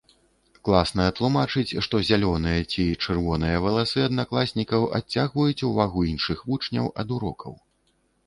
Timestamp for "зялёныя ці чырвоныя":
2.07-3.61